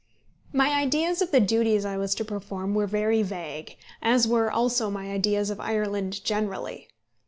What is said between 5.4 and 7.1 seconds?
of Ireland generally.